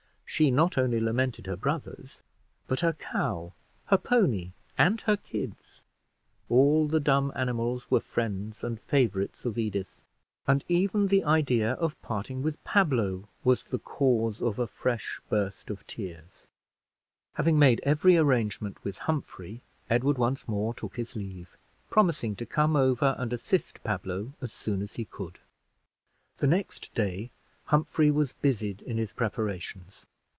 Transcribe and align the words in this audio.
She 0.33 0.49
not 0.49 0.77
only 0.77 1.01
lamented 1.01 1.45
her 1.47 1.57
brothers, 1.57 2.23
but 2.65 2.79
her 2.79 2.93
cow, 2.93 3.53
her 3.87 3.97
pony, 3.97 4.53
and 4.77 5.01
her 5.01 5.17
kids; 5.17 5.81
all 6.47 6.87
the 6.87 7.01
dumb 7.01 7.33
animals 7.35 7.91
were 7.91 7.99
friends 7.99 8.63
and 8.63 8.79
favorites 8.79 9.43
of 9.43 9.57
Edith; 9.57 10.01
and 10.47 10.63
even 10.69 11.07
the 11.09 11.25
idea 11.25 11.73
of 11.73 12.01
parting 12.01 12.41
with 12.41 12.63
Pablo, 12.63 13.27
was 13.43 13.65
the 13.65 13.77
cause 13.77 14.41
of 14.41 14.57
a 14.57 14.67
fresh 14.67 15.19
burst 15.29 15.69
of 15.69 15.85
tears. 15.85 16.47
Having 17.33 17.59
made 17.59 17.81
every 17.83 18.15
arrangement 18.15 18.81
with 18.85 18.99
Humphrey, 18.99 19.61
Edward 19.89 20.17
once 20.17 20.47
more 20.47 20.73
took 20.73 20.95
his 20.95 21.13
leave, 21.13 21.57
promising 21.89 22.37
to 22.37 22.45
come 22.45 22.77
over 22.77 23.15
and 23.19 23.33
assist 23.33 23.83
Pablo 23.83 24.31
as 24.39 24.53
soon 24.53 24.81
as 24.81 24.93
he 24.93 25.03
could. 25.03 25.39
The 26.37 26.47
next 26.47 26.91
day 26.95 27.31
Humphrey 27.65 28.09
was 28.09 28.31
busied 28.31 28.81
in 28.83 28.97
his 28.97 29.11
preparations. 29.11 30.05